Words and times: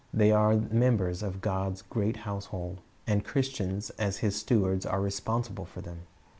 They 0.11 0.31
are 0.31 0.55
members 0.55 1.21
of 1.21 1.41
God's 1.41 1.83
great 1.83 2.17
household, 2.25 2.81
and 3.05 3.23
Christians 3.23 3.91
as 3.99 4.17
His 4.17 4.35
stewards 4.35 4.83
are 4.83 4.99
responsible 4.99 5.65
for 5.65 5.81
them. 5.81 6.07